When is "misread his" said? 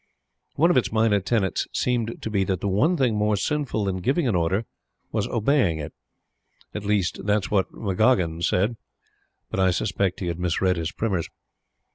10.39-10.91